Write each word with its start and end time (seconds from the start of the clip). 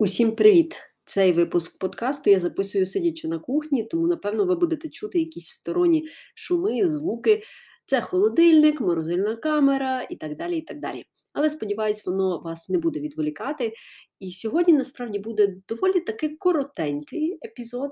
Усім 0.00 0.32
привіт! 0.32 0.76
Цей 1.04 1.32
випуск 1.32 1.78
подкасту 1.78 2.30
я 2.30 2.40
записую 2.40 2.86
сидячи 2.86 3.28
на 3.28 3.38
кухні, 3.38 3.84
тому, 3.84 4.06
напевно, 4.06 4.44
ви 4.44 4.54
будете 4.54 4.88
чути 4.88 5.18
якісь 5.18 5.48
сторонні 5.48 6.08
шуми, 6.34 6.88
звуки. 6.88 7.42
Це 7.86 8.00
холодильник, 8.00 8.80
морозильна 8.80 9.36
камера 9.36 10.02
і 10.10 10.16
так 10.16 10.36
далі. 10.36 10.58
і 10.58 10.62
так 10.62 10.80
далі. 10.80 11.04
Але 11.32 11.50
сподіваюсь, 11.50 12.06
воно 12.06 12.40
вас 12.40 12.68
не 12.68 12.78
буде 12.78 13.00
відволікати. 13.00 13.72
І 14.20 14.30
сьогодні 14.30 14.74
насправді 14.74 15.18
буде 15.18 15.56
доволі 15.68 16.00
таки 16.00 16.28
коротенький 16.28 17.38
епізод. 17.44 17.90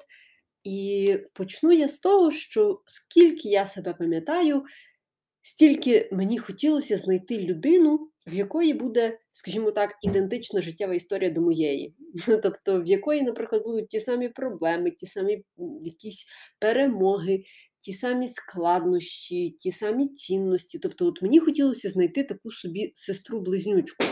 І 0.65 1.17
почну 1.33 1.73
я 1.73 1.89
з 1.89 1.99
того, 1.99 2.31
що 2.31 2.83
скільки 2.87 3.49
я 3.49 3.67
себе 3.67 3.95
пам'ятаю, 3.99 4.65
стільки 5.43 6.09
мені 6.13 6.39
хотілося 6.39 6.97
знайти 6.97 7.39
людину, 7.39 8.11
в 8.27 8.35
якої 8.35 8.75
буде, 8.75 9.19
скажімо 9.33 9.71
так, 9.71 9.91
ідентична 10.03 10.63
життєва 10.63 10.95
історія 10.95 11.31
до 11.31 11.41
моєї. 11.41 11.95
Тобто, 12.43 12.83
в 12.83 12.87
якої, 12.87 13.23
наприклад, 13.23 13.63
будуть 13.65 13.89
ті 13.89 14.01
самі 14.01 14.29
проблеми, 14.29 14.91
ті 14.91 15.07
самі 15.07 15.45
якісь 15.83 16.27
перемоги, 16.59 17.45
ті 17.81 17.93
самі 17.93 18.29
складнощі, 18.29 19.51
ті 19.51 19.73
самі 19.73 20.09
цінності. 20.09 20.79
Тобто, 20.79 21.07
от 21.07 21.23
мені 21.23 21.41
хотілося 21.41 21.89
знайти 21.89 22.25
таку 22.25 22.51
собі 22.51 22.93
сестру-близнючку. 22.95 24.05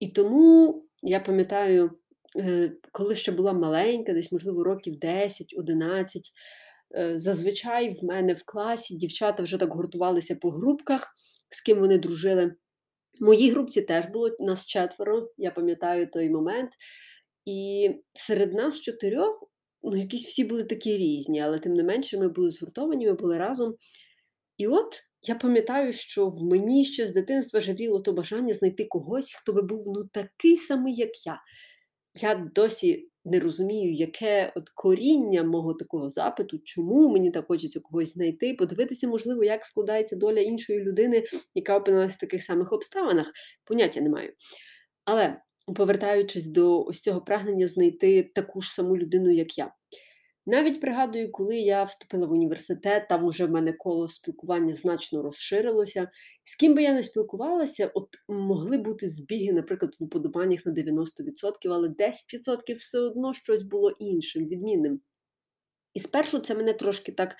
І 0.00 0.08
тому 0.08 0.84
я 1.02 1.20
пам'ятаю, 1.20 1.90
е, 2.36 2.72
коли 2.92 3.14
ще 3.14 3.32
була 3.32 3.52
маленька, 3.52 4.12
десь, 4.12 4.32
можливо, 4.32 4.64
років 4.64 4.94
10-11. 4.98 6.32
Е, 6.96 7.18
зазвичай 7.18 7.90
в 7.90 8.04
мене 8.04 8.34
в 8.34 8.42
класі 8.44 8.96
дівчата 8.96 9.42
вже 9.42 9.58
так 9.58 9.74
гуртувалися 9.74 10.36
по 10.36 10.50
групках, 10.50 11.14
з 11.48 11.60
ким 11.60 11.80
вони 11.80 11.98
дружили. 11.98 12.54
В 13.20 13.24
моїй 13.24 13.50
групці 13.50 13.82
теж 13.82 14.06
було 14.06 14.30
нас 14.40 14.66
четверо, 14.66 15.30
я 15.36 15.50
пам'ятаю 15.50 16.06
той 16.06 16.30
момент. 16.30 16.70
І 17.44 17.90
серед 18.14 18.54
нас 18.54 18.80
чотирьох, 18.80 19.48
ну, 19.82 19.96
якісь 19.96 20.26
всі 20.26 20.44
були 20.44 20.64
такі 20.64 20.96
різні, 20.96 21.40
але 21.40 21.58
тим 21.58 21.74
не 21.74 21.82
менше 21.82 22.18
ми 22.18 22.28
були 22.28 22.50
згуртовані, 22.50 23.06
ми 23.06 23.12
були 23.12 23.38
разом. 23.38 23.74
І 24.58 24.66
от 24.66 25.02
я 25.22 25.34
пам'ятаю, 25.34 25.92
що 25.92 26.28
в 26.28 26.42
мені 26.42 26.84
ще 26.84 27.06
з 27.06 27.12
дитинства 27.12 27.60
жаріло 27.60 28.00
то 28.00 28.12
бажання 28.12 28.54
знайти 28.54 28.84
когось, 28.84 29.32
хто 29.32 29.52
би 29.52 29.62
був 29.62 29.84
ну, 29.86 30.04
такий 30.12 30.56
самий, 30.56 30.94
як 30.94 31.26
я. 31.26 31.40
Я 32.20 32.50
досі 32.54 33.11
не 33.24 33.40
розумію, 33.40 33.92
яке 33.92 34.52
от 34.56 34.68
коріння 34.68 35.42
мого 35.42 35.74
такого 35.74 36.08
запиту, 36.08 36.58
чому 36.64 37.08
мені 37.12 37.30
так 37.30 37.46
хочеться 37.46 37.80
когось 37.80 38.12
знайти, 38.12 38.54
подивитися, 38.54 39.08
можливо, 39.08 39.44
як 39.44 39.64
складається 39.64 40.16
доля 40.16 40.40
іншої 40.40 40.80
людини, 40.80 41.24
яка 41.54 41.78
опинилася 41.78 42.14
в 42.16 42.20
таких 42.20 42.44
самих 42.44 42.72
обставинах. 42.72 43.32
Поняття 43.64 44.00
не 44.00 44.08
маю. 44.08 44.32
Але 45.04 45.36
повертаючись 45.76 46.46
до 46.46 46.84
ось 46.84 47.00
цього 47.00 47.20
прагнення 47.20 47.68
знайти 47.68 48.22
таку 48.34 48.60
ж 48.60 48.74
саму 48.74 48.96
людину, 48.96 49.30
як 49.30 49.58
я. 49.58 49.72
Навіть 50.46 50.80
пригадую, 50.80 51.32
коли 51.32 51.56
я 51.56 51.84
вступила 51.84 52.26
в 52.26 52.32
університет, 52.32 53.08
там 53.08 53.28
вже 53.28 53.46
в 53.46 53.50
мене 53.50 53.72
коло 53.72 54.08
спілкування 54.08 54.74
значно 54.74 55.22
розширилося. 55.22 56.10
З 56.44 56.56
ким 56.56 56.74
би 56.74 56.82
я 56.82 56.92
не 56.92 57.02
спілкувалася, 57.02 57.90
от 57.94 58.08
могли 58.28 58.78
бути 58.78 59.08
збіги, 59.08 59.52
наприклад, 59.52 59.96
в 60.00 60.04
уподобаннях 60.04 60.66
на 60.66 60.72
90%, 60.72 61.06
але 61.70 61.88
10% 61.88 62.76
все 62.78 63.00
одно 63.00 63.32
щось 63.32 63.62
було 63.62 63.90
іншим, 63.90 64.46
відмінним. 64.46 65.00
І 65.94 66.00
спершу 66.00 66.38
це 66.38 66.54
мене 66.54 66.72
трошки 66.72 67.12
так 67.12 67.36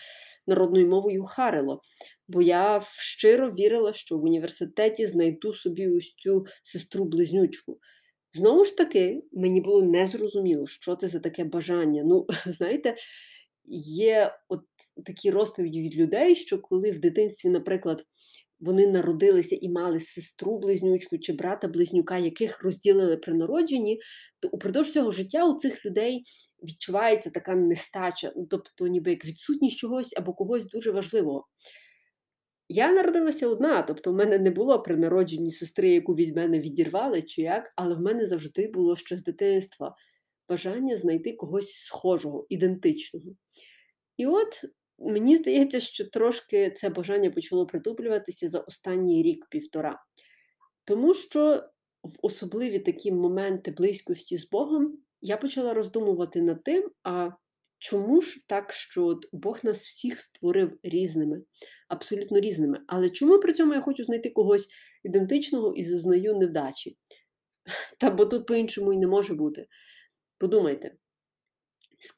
народною 0.46 0.88
мовою 0.88 1.24
харило, 1.24 1.80
бо 2.28 2.42
я 2.42 2.82
щиро 2.98 3.50
вірила, 3.50 3.92
що 3.92 4.18
в 4.18 4.24
університеті 4.24 5.06
знайду 5.06 5.52
собі 5.52 5.88
ось 5.88 6.14
цю 6.14 6.46
сестру-близнючку. 6.62 7.78
Знову 8.34 8.64
ж 8.64 8.76
таки, 8.76 9.22
мені 9.32 9.60
було 9.60 9.82
незрозуміло, 9.82 10.66
що 10.66 10.96
це 10.96 11.08
за 11.08 11.20
таке 11.20 11.44
бажання. 11.44 12.02
Ну, 12.04 12.26
знаєте, 12.46 12.96
є 13.64 14.34
от 14.48 14.60
такі 15.06 15.30
розповіді 15.30 15.80
від 15.82 15.96
людей, 15.96 16.34
що 16.34 16.58
коли 16.58 16.90
в 16.90 16.98
дитинстві, 16.98 17.48
наприклад, 17.48 18.04
вони 18.60 18.86
народилися 18.86 19.58
і 19.60 19.68
мали 19.68 19.98
сестру-близнючку 20.00 21.18
чи 21.18 21.32
брата-близнюка, 21.32 22.18
яких 22.18 22.62
розділили 22.62 23.16
при 23.16 23.34
народженні, 23.34 24.00
то 24.40 24.48
упродовж 24.48 24.92
цього 24.92 25.10
життя 25.10 25.44
у 25.46 25.58
цих 25.58 25.86
людей 25.86 26.24
відчувається 26.62 27.30
така 27.30 27.54
нестача, 27.54 28.32
ну, 28.36 28.46
тобто 28.50 28.86
ніби 28.86 29.10
як 29.10 29.24
відсутність 29.24 29.76
чогось 29.76 30.14
або 30.16 30.32
когось 30.34 30.66
дуже 30.66 30.90
важливого. 30.90 31.46
Я 32.74 32.92
народилася 32.92 33.48
одна, 33.48 33.82
тобто 33.82 34.12
в 34.12 34.14
мене 34.14 34.38
не 34.38 34.50
було 34.50 34.82
при 34.82 34.96
народженні 34.96 35.50
сестри, 35.50 35.90
яку 35.90 36.14
від 36.14 36.36
мене 36.36 36.58
відірвали 36.58 37.22
чи 37.22 37.42
як, 37.42 37.72
але 37.76 37.94
в 37.94 38.00
мене 38.00 38.26
завжди 38.26 38.68
було 38.68 38.96
ще 38.96 39.18
з 39.18 39.22
дитинства 39.22 39.94
бажання 40.48 40.96
знайти 40.96 41.32
когось 41.32 41.72
схожого, 41.72 42.46
ідентичного. 42.48 43.26
І 44.16 44.26
от 44.26 44.64
мені 44.98 45.36
здається, 45.36 45.80
що 45.80 46.04
трошки 46.10 46.70
це 46.70 46.88
бажання 46.88 47.30
почало 47.30 47.66
притуплюватися 47.66 48.48
за 48.48 48.60
останній 48.60 49.22
рік-півтора. 49.22 49.98
Тому 50.84 51.14
що 51.14 51.62
в 52.02 52.18
особливі 52.22 52.78
такі 52.78 53.12
моменти 53.12 53.70
близькості 53.70 54.38
з 54.38 54.50
Богом 54.50 54.98
я 55.20 55.36
почала 55.36 55.74
роздумувати 55.74 56.42
над 56.42 56.64
тим, 56.64 56.90
а 57.02 57.30
чому 57.82 58.20
ж 58.20 58.40
так, 58.46 58.72
що 58.72 59.20
Бог 59.32 59.60
нас 59.62 59.86
всіх 59.86 60.20
створив 60.20 60.78
різними, 60.82 61.42
абсолютно 61.88 62.40
різними. 62.40 62.80
Але 62.86 63.10
чому 63.10 63.38
при 63.38 63.52
цьому 63.52 63.74
я 63.74 63.80
хочу 63.80 64.04
знайти 64.04 64.30
когось 64.30 64.68
ідентичного 65.04 65.74
і 65.74 65.84
зазнаю 65.84 66.36
невдачі? 66.36 66.96
Та 67.98 68.10
бо 68.10 68.26
тут 68.26 68.46
по-іншому 68.46 68.92
і 68.92 68.98
не 68.98 69.06
може 69.06 69.34
бути. 69.34 69.66
Подумайте, 70.38 70.94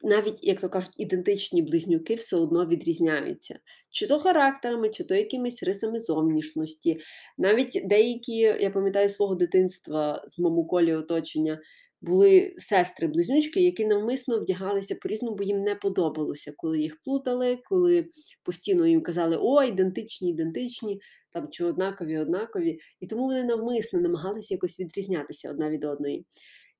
навіть, 0.02 0.38
як 0.42 0.60
то 0.60 0.68
кажуть, 0.68 0.94
ідентичні 0.96 1.62
близнюки 1.62 2.14
все 2.14 2.36
одно 2.36 2.66
відрізняються. 2.66 3.58
Чи 3.90 4.06
то 4.06 4.18
характерами, 4.18 4.88
чи 4.90 5.04
то 5.04 5.14
якимись 5.14 5.62
рисами 5.62 5.98
зовнішності. 5.98 7.00
Навіть 7.38 7.82
деякі, 7.84 8.36
я 8.36 8.70
пам'ятаю 8.70 9.08
свого 9.08 9.34
дитинства 9.34 10.28
в 10.38 10.42
моєму 10.42 10.66
колі 10.66 10.94
оточення, 10.94 11.60
були 12.04 12.54
сестри-близнючки, 12.58 13.60
які 13.60 13.86
навмисно 13.86 14.40
вдягалися 14.40 14.94
по-різному, 14.94 15.36
бо 15.36 15.42
їм 15.42 15.62
не 15.62 15.74
подобалося, 15.74 16.52
коли 16.56 16.80
їх 16.80 17.00
плутали, 17.04 17.58
коли 17.64 18.06
постійно 18.42 18.86
їм 18.86 19.02
казали, 19.02 19.38
о, 19.40 19.62
ідентичні, 19.62 20.30
ідентичні, 20.30 21.00
там 21.32 21.48
чи 21.50 21.64
однакові, 21.64 22.18
однакові. 22.18 22.78
І 23.00 23.06
тому 23.06 23.22
вони 23.22 23.44
навмисно 23.44 24.00
намагалися 24.00 24.54
якось 24.54 24.80
відрізнятися 24.80 25.50
одна 25.50 25.70
від 25.70 25.84
одної. 25.84 26.26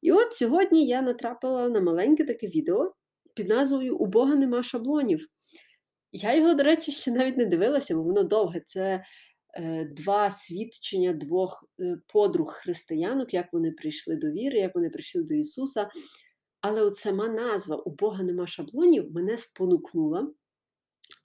І 0.02 0.12
от 0.12 0.32
сьогодні 0.32 0.86
я 0.86 1.02
натрапила 1.02 1.68
на 1.68 1.80
маленьке 1.80 2.24
таке 2.24 2.46
відео 2.46 2.94
під 3.34 3.48
назвою 3.48 3.96
У 3.96 4.06
Бога 4.06 4.34
нема 4.34 4.62
шаблонів. 4.62 5.26
Я 6.12 6.34
його, 6.34 6.54
до 6.54 6.62
речі, 6.62 6.92
ще 6.92 7.10
навіть 7.10 7.36
не 7.36 7.46
дивилася, 7.46 7.94
бо 7.94 8.02
воно 8.02 8.22
довге. 8.22 8.60
Це 8.66 9.04
два 9.97 10.31
свідчення 10.31 11.12
двох 11.12 11.65
е, 11.81 11.97
подруг 12.06 12.53
християнок, 12.53 13.34
як 13.34 13.53
вони 13.53 13.70
прийшли 13.70 14.16
до 14.16 14.31
віри, 14.31 14.59
як 14.59 14.75
вони 14.75 14.91
прийшли 14.91 15.22
до 15.22 15.34
Ісуса. 15.34 15.91
Але 16.60 16.82
от 16.82 16.97
сама 16.97 17.28
назва 17.28 17.76
У 17.76 17.91
Бога 17.91 18.22
нема 18.22 18.47
шаблонів 18.47 19.12
мене 19.12 19.38
спонукнула. 19.38 20.32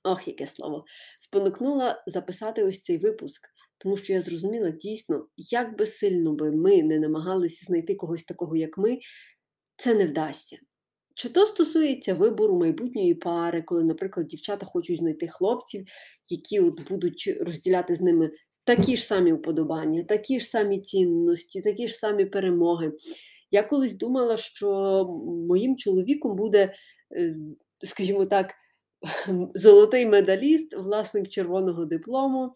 Ох, 0.03 0.28
яке 0.28 0.47
слово! 0.47 0.85
Спонукнула 1.19 2.03
записати 2.07 2.63
ось 2.63 2.84
цей 2.84 2.97
випуск, 2.97 3.50
тому 3.78 3.97
що 3.97 4.13
я 4.13 4.22
зрозуміла 4.22 4.69
дійсно, 4.69 5.28
як 5.38 5.78
би 5.78 5.85
сильно 5.85 6.34
би 6.34 6.51
ми 6.51 6.84
не 6.84 7.00
намагалися 7.00 7.66
знайти 7.66 7.96
когось 7.96 8.23
такого, 8.23 8.56
як 8.56 8.78
ми, 8.78 9.00
це 9.78 9.94
не 9.94 10.07
вдасться. 10.07 10.57
Чи 11.19 11.30
то 11.30 11.46
стосується 11.46 12.13
вибору 12.13 12.59
майбутньої 12.59 13.13
пари, 13.13 13.62
коли, 13.62 13.84
наприклад, 13.84 14.28
дівчата 14.28 14.66
хочуть 14.66 14.97
знайти 14.97 15.28
хлопців, 15.28 15.85
які 16.28 16.59
от 16.59 16.90
будуть 16.90 17.38
розділяти 17.41 17.96
з 17.96 18.02
ними 18.02 18.31
такі 18.63 18.97
ж 18.97 19.03
самі 19.03 19.34
уподобання, 19.34 20.03
такі 20.03 20.40
ж 20.40 20.46
самі 20.46 20.81
цінності, 20.81 21.62
такі 21.62 21.88
ж 21.88 21.94
самі 21.94 22.25
перемоги. 22.25 22.91
Я 23.52 23.63
колись 23.63 23.94
думала, 23.94 24.38
що 24.38 24.69
моїм 25.47 25.78
чоловіком 25.78 26.35
буде, 26.35 26.73
е, 27.16 27.35
скажімо 27.84 28.26
так, 28.26 28.53
золотий 29.53 30.05
медаліст, 30.05 30.76
власник 30.76 31.29
червоного 31.29 31.85
диплому, 31.85 32.53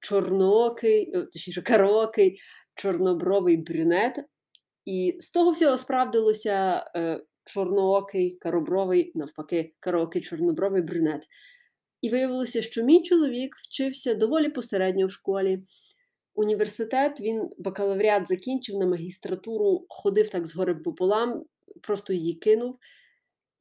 чорноокий, 0.00 1.16
е, 1.16 1.22
точніше, 1.22 1.62
караокий, 1.62 2.38
чорнобровий 2.74 3.56
брюнет. 3.56 4.16
І 4.84 5.16
з 5.20 5.30
того 5.30 5.50
всього 5.50 5.76
справдилося. 5.76 6.84
Чорноокий, 7.44 8.36
каробровий, 8.40 9.12
навпаки, 9.14 9.74
кароокий 9.80 10.22
чорнобровий 10.22 10.82
брюнет. 10.82 11.22
І 12.00 12.08
виявилося, 12.08 12.62
що 12.62 12.84
мій 12.84 13.02
чоловік 13.02 13.56
вчився 13.56 14.14
доволі 14.14 14.48
посередньо 14.48 15.06
в 15.06 15.10
школі. 15.10 15.62
Університет 16.34 17.20
він 17.20 17.50
бакалавріат 17.58 18.28
закінчив 18.28 18.76
на 18.76 18.86
магістратуру, 18.86 19.86
ходив 19.88 20.28
так 20.28 20.46
згори 20.46 20.74
пополам, 20.74 21.44
просто 21.82 22.12
її 22.12 22.34
кинув. 22.34 22.78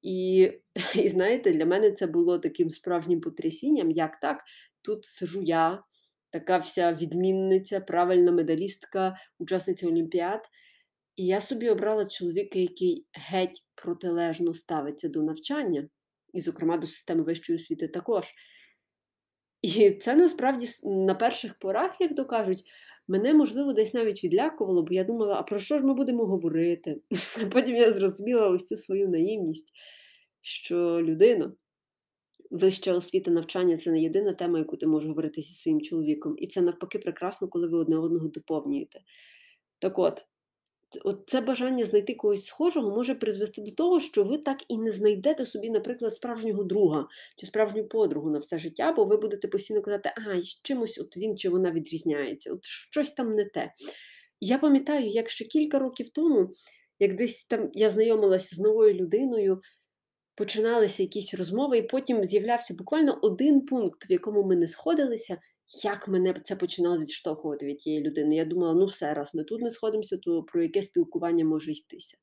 І, 0.02 0.52
і 0.96 1.10
знаєте, 1.10 1.54
для 1.54 1.66
мене 1.66 1.92
це 1.92 2.08
було 2.08 2.40
таким 2.40 2.72
справжнім 2.72 3.22
потрясінням, 3.22 3.92
як 3.92 4.20
так, 4.20 4.44
тут 4.82 5.06
сижу 5.06 5.42
я, 5.42 5.84
така 6.30 6.58
вся 6.58 6.94
відмінниця, 6.94 7.80
правильна 7.80 8.32
медалістка, 8.32 9.16
учасниця 9.40 9.88
Олімпіад. 9.88 10.50
І 11.16 11.26
я 11.26 11.42
собі 11.42 11.70
обрала 11.70 12.06
чоловіка, 12.06 12.60
який 12.60 13.06
геть 13.14 13.64
протилежно 13.76 14.54
ставиться 14.54 15.10
до 15.10 15.24
навчання, 15.24 15.90
і, 16.34 16.42
зокрема, 16.42 16.78
до 16.78 16.88
системи 16.88 17.24
вищої 17.24 17.56
освіти 17.56 17.88
також. 17.88 18.26
І 19.62 19.92
це 19.92 20.16
насправді 20.16 20.68
на 20.84 21.16
перших 21.16 21.60
порах, 21.60 22.02
як 22.02 22.16
то 22.16 22.26
кажуть, 22.26 22.64
мене, 23.08 23.34
можливо, 23.34 23.74
десь 23.74 23.94
навіть 23.94 24.24
відлякувало, 24.24 24.84
бо 24.84 24.94
я 24.94 25.04
думала, 25.04 25.36
а 25.36 25.44
про 25.44 25.60
що 25.60 25.78
ж 25.78 25.86
ми 25.86 25.94
будемо 25.94 26.26
говорити? 26.26 27.02
А 27.42 27.46
потім 27.52 27.76
я 27.76 27.94
зрозуміла 27.94 28.50
ось 28.50 28.66
цю 28.66 28.76
свою 28.76 29.10
наївність, 29.10 29.72
що 30.42 31.02
людина, 31.02 31.54
вища 32.52 32.94
освіта 32.94 33.32
навчання 33.32 33.78
це 33.78 33.92
не 33.92 34.02
єдина 34.02 34.34
тема, 34.34 34.60
яку 34.60 34.78
ти 34.78 34.88
можеш 34.88 35.10
говорити 35.10 35.42
зі 35.42 35.54
своїм 35.54 35.82
чоловіком. 35.82 36.36
І 36.38 36.48
це 36.48 36.62
навпаки 36.62 37.00
прекрасно, 37.00 37.48
коли 37.48 37.68
ви 37.68 37.78
одне 37.78 37.98
одного 37.98 38.28
доповнюєте. 38.28 39.00
Так 39.80 40.00
от, 40.00 40.22
от 41.04 41.24
це 41.28 41.42
бажання 41.42 41.86
знайти 41.86 42.14
когось 42.14 42.46
схожого 42.46 42.96
може 42.96 43.16
призвести 43.16 43.62
до 43.62 43.72
того, 43.72 44.00
що 44.00 44.24
ви 44.24 44.38
так 44.38 44.64
і 44.68 44.78
не 44.78 44.92
знайдете 44.92 45.46
собі, 45.46 45.70
наприклад, 45.70 46.14
справжнього 46.14 46.64
друга 46.64 47.08
чи 47.38 47.46
справжню 47.46 47.88
подругу 47.88 48.30
на 48.30 48.40
все 48.40 48.60
життя, 48.60 48.92
бо 48.92 49.06
ви 49.06 49.18
будете 49.18 49.48
постійно 49.48 49.82
казати, 49.82 50.14
а 50.18 50.42
з 50.42 50.62
чимось 50.62 51.00
от 51.00 51.18
він 51.18 51.38
чи 51.38 51.50
вона 51.50 51.72
відрізняється, 51.72 52.54
от 52.54 52.66
щось 52.66 53.12
там 53.12 53.36
не 53.36 53.46
те. 53.46 53.74
Я 54.42 54.58
пам'ятаю, 54.58 55.10
як 55.10 55.30
ще 55.30 55.46
кілька 55.46 55.80
років 55.80 56.10
тому, 56.10 56.50
як 57.00 57.16
десь 57.16 57.46
там 57.46 57.70
я 57.74 57.90
знайомилася 57.90 58.56
з 58.56 58.60
новою 58.60 58.94
людиною, 58.94 59.62
починалися 60.36 61.04
якісь 61.04 61.34
розмови, 61.34 61.78
і 61.78 61.82
потім 61.82 62.26
з'являвся 62.26 62.74
буквально 62.74 63.20
один 63.22 63.66
пункт, 63.66 64.10
в 64.10 64.12
якому 64.12 64.44
ми 64.44 64.56
не 64.56 64.68
сходилися, 64.68 65.38
як 65.84 66.08
мене 66.08 66.42
це 66.44 66.56
починало 66.56 67.00
відштовхувати 67.00 67.66
від 67.66 67.78
тієї 67.78 68.04
людини. 68.04 68.36
Я 68.36 68.46
думала, 68.46 68.74
ну 68.74 68.86
все, 68.86 69.14
раз 69.14 69.32
ми 69.34 69.44
тут 69.44 69.62
не 69.62 69.70
сходимося, 69.70 70.18
то 70.18 70.44
про 70.44 70.64
яке 70.64 70.82
спілкування 70.82 71.46
може 71.46 71.72
йтися. 71.72 72.18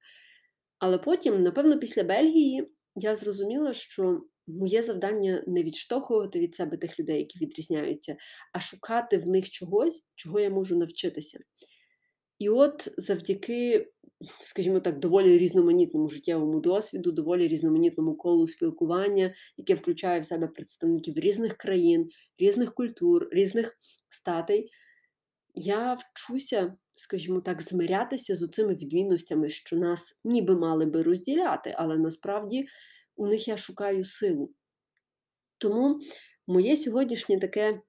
Але 0.78 0.98
потім, 0.98 1.42
напевно, 1.42 1.78
після 1.78 2.02
Бельгії 2.02 2.68
я 2.96 3.16
зрозуміла, 3.16 3.72
що 3.72 4.20
моє 4.46 4.82
завдання 4.82 5.44
не 5.46 5.62
відштовхувати 5.62 6.40
від 6.40 6.54
себе 6.54 6.76
тих 6.76 7.00
людей, 7.00 7.18
які 7.18 7.38
відрізняються, 7.38 8.16
а 8.52 8.60
шукати 8.60 9.18
в 9.18 9.28
них 9.28 9.50
чогось, 9.50 10.08
чого 10.14 10.40
я 10.40 10.50
можу 10.50 10.76
навчитися. 10.76 11.38
І 12.38 12.48
от 12.48 12.88
завдяки, 12.96 13.92
скажімо 14.40 14.80
так, 14.80 14.98
доволі 14.98 15.38
різноманітному 15.38 16.08
життєвому 16.08 16.60
досвіду, 16.60 17.12
доволі 17.12 17.48
різноманітному 17.48 18.14
колу 18.14 18.46
спілкування, 18.46 19.34
яке 19.56 19.74
включає 19.74 20.20
в 20.20 20.26
себе 20.26 20.46
представників 20.46 21.18
різних 21.18 21.56
країн, 21.56 22.08
різних 22.38 22.74
культур, 22.74 23.28
різних 23.32 23.78
статей, 24.08 24.70
я 25.54 25.94
вчуся, 25.94 26.76
скажімо 26.94 27.40
так, 27.40 27.62
змирятися 27.62 28.36
з 28.36 28.48
цими 28.48 28.74
відмінностями, 28.74 29.48
що 29.48 29.76
нас 29.76 30.20
ніби 30.24 30.56
мали 30.56 30.86
би 30.86 31.02
розділяти, 31.02 31.74
але 31.78 31.98
насправді 31.98 32.66
у 33.16 33.26
них 33.26 33.48
я 33.48 33.56
шукаю 33.56 34.04
силу. 34.04 34.52
Тому 35.58 36.00
моє 36.46 36.76
сьогоднішнє 36.76 37.38
таке 37.38 37.80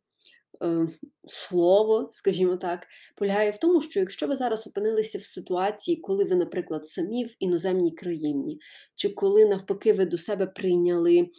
слово, 1.23 2.09
скажімо 2.11 2.57
так, 2.57 2.87
полягає 3.15 3.51
в 3.51 3.57
тому, 3.57 3.81
що 3.81 3.99
якщо 3.99 4.27
ви 4.27 4.35
зараз 4.35 4.67
опинилися 4.67 5.17
в 5.17 5.23
ситуації, 5.23 5.97
коли 5.97 6.23
ви, 6.23 6.35
наприклад, 6.35 6.87
самі 6.87 7.25
в 7.25 7.35
іноземній 7.39 7.91
країні, 7.91 8.59
чи 8.95 9.09
коли 9.09 9.45
навпаки 9.45 9.93
ви 9.93 10.05
до 10.05 10.17
себе 10.17 10.47
прийняли 10.47 11.29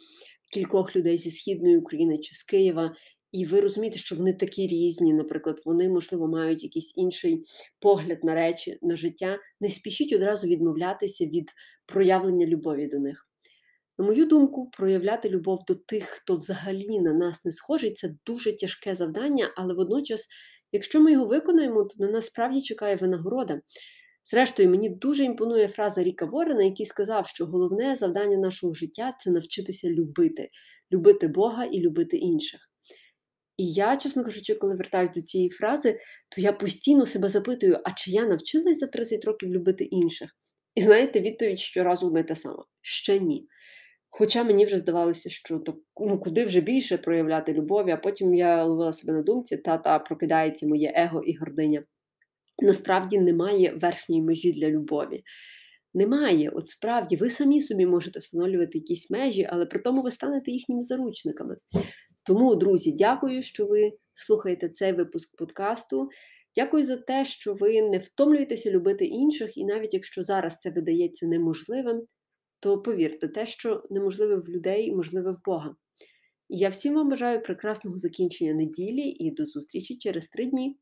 кількох 0.53 0.95
людей 0.95 1.17
зі 1.17 1.31
східної 1.31 1.77
України 1.77 2.17
чи 2.17 2.35
з 2.35 2.43
Києва. 2.43 2.95
І 3.31 3.45
ви 3.45 3.61
розумієте, 3.61 3.97
що 3.97 4.15
вони 4.15 4.33
такі 4.33 4.67
різні, 4.67 5.13
наприклад, 5.13 5.61
вони, 5.65 5.89
можливо, 5.89 6.27
мають 6.27 6.63
якийсь 6.63 6.93
інший 6.97 7.43
погляд 7.79 8.23
на 8.23 8.35
речі, 8.35 8.77
на 8.81 8.95
життя. 8.95 9.37
Не 9.61 9.69
спішіть 9.69 10.13
одразу 10.13 10.47
відмовлятися 10.47 11.25
від 11.25 11.49
проявлення 11.85 12.45
любові 12.45 12.87
до 12.87 12.99
них. 12.99 13.27
На 13.97 14.05
мою 14.05 14.25
думку, 14.25 14.69
проявляти 14.77 15.29
любов 15.29 15.63
до 15.67 15.75
тих, 15.75 16.03
хто 16.03 16.35
взагалі 16.35 16.99
на 16.99 17.13
нас 17.13 17.45
не 17.45 17.51
схожий, 17.51 17.93
це 17.93 18.15
дуже 18.25 18.57
тяжке 18.57 18.95
завдання, 18.95 19.53
але 19.57 19.73
водночас, 19.73 20.27
якщо 20.71 21.01
ми 21.01 21.11
його 21.11 21.25
виконуємо, 21.25 21.83
то 21.83 22.05
на 22.05 22.11
нас 22.11 22.25
справді 22.25 22.61
чекає 22.61 22.95
винагорода. 22.95 23.61
Зрештою, 24.31 24.69
мені 24.69 24.89
дуже 24.89 25.23
імпонує 25.23 25.67
фраза 25.67 26.03
Ріка 26.03 26.25
Ворена, 26.25 26.63
який 26.63 26.85
сказав, 26.85 27.27
що 27.27 27.45
головне 27.45 27.95
завдання 27.95 28.37
нашого 28.37 28.73
життя 28.73 29.09
це 29.19 29.31
навчитися 29.31 29.89
любити, 29.89 30.47
любити 30.91 31.27
Бога 31.27 31.65
і 31.65 31.79
любити 31.79 32.17
інших. 32.17 32.69
І 33.57 33.71
я, 33.73 33.97
чесно 33.97 34.23
кажучи, 34.23 34.55
коли 34.55 34.75
вертаюсь 34.75 35.11
до 35.15 35.21
цієї 35.21 35.49
фрази, 35.49 35.99
то 36.29 36.41
я 36.41 36.53
постійно 36.53 37.05
себе 37.05 37.29
запитую, 37.29 37.79
а 37.83 37.91
чи 37.91 38.11
я 38.11 38.25
навчилась 38.25 38.79
за 38.79 38.87
30 38.87 39.25
років 39.25 39.49
любити 39.49 39.83
інших? 39.83 40.29
І 40.75 40.81
знаєте, 40.81 41.19
відповідь 41.19 41.59
щоразу 41.59 42.11
не 42.11 42.23
та 42.23 42.35
сама. 42.35 42.65
Ще 42.81 43.19
ні. 43.19 43.47
Хоча 44.15 44.43
мені 44.43 44.65
вже 44.65 44.77
здавалося, 44.77 45.29
що 45.29 45.59
то, 45.59 45.75
ну, 45.99 46.19
куди 46.19 46.45
вже 46.45 46.61
більше 46.61 46.97
проявляти 46.97 47.53
любові, 47.53 47.91
а 47.91 47.97
потім 47.97 48.33
я 48.33 48.63
ловила 48.63 48.93
себе 48.93 49.13
на 49.13 49.21
думці, 49.21 49.57
та-та 49.57 49.99
прокидається 49.99 50.67
моє 50.67 50.93
его 50.95 51.23
і 51.23 51.35
гординя. 51.37 51.83
Насправді 52.61 53.19
немає 53.19 53.73
верхньої 53.75 54.21
межі 54.21 54.53
для 54.53 54.69
любові. 54.69 55.23
Немає, 55.93 56.49
от 56.49 56.69
справді, 56.69 57.15
ви 57.15 57.29
самі 57.29 57.61
собі 57.61 57.85
можете 57.85 58.19
встановлювати 58.19 58.77
якісь 58.77 59.09
межі, 59.09 59.47
але 59.51 59.65
при 59.65 59.79
тому 59.79 60.01
ви 60.01 60.11
станете 60.11 60.51
їхніми 60.51 60.83
заручниками. 60.83 61.57
Тому, 62.25 62.55
друзі, 62.55 62.95
дякую, 62.97 63.41
що 63.41 63.65
ви 63.65 63.91
слухаєте 64.13 64.69
цей 64.69 64.93
випуск 64.93 65.37
подкасту. 65.37 66.09
Дякую 66.55 66.83
за 66.83 66.97
те, 66.97 67.25
що 67.25 67.53
ви 67.53 67.81
не 67.81 67.97
втомлюєтеся 67.97 68.71
любити 68.71 69.05
інших, 69.05 69.57
і 69.57 69.65
навіть 69.65 69.93
якщо 69.93 70.23
зараз 70.23 70.59
це 70.59 70.69
видається 70.69 71.27
неможливим, 71.27 72.01
то 72.63 72.81
повірте, 72.81 73.27
те, 73.27 73.45
що 73.45 73.83
неможливе 73.89 74.35
в 74.35 74.49
людей, 74.49 74.95
можливе 74.95 75.31
в 75.31 75.41
Бога. 75.45 75.75
Я 76.49 76.69
всім 76.69 76.93
вам 76.93 77.09
бажаю 77.09 77.43
прекрасного 77.43 77.97
закінчення 77.97 78.53
неділі 78.53 79.01
і 79.01 79.31
до 79.31 79.45
зустрічі 79.45 79.97
через 79.97 80.27
три 80.27 80.45
дні. 80.45 80.77